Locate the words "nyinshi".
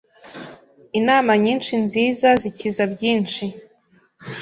1.43-1.73